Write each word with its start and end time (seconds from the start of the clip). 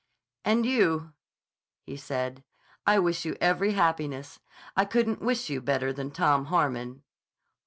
"And 0.43 0.65
you," 0.65 1.13
he 1.83 1.95
said. 1.95 2.43
"I 2.87 2.97
wish 2.97 3.23
you 3.23 3.37
every 3.39 3.73
happiness. 3.73 4.39
I 4.75 4.83
couldn't 4.83 5.21
wish 5.21 5.47
you 5.51 5.61
better 5.61 5.93
than 5.93 6.09
Tom 6.09 6.45
Harmon." 6.45 7.03